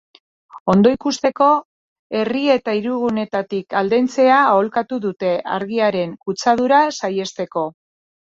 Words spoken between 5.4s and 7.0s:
argiaren kutsadura